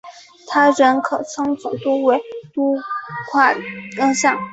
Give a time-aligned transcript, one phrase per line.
[0.47, 2.19] 他人可称总督为
[2.55, 2.75] 督
[3.31, 3.61] 宪
[3.95, 4.35] 阁下。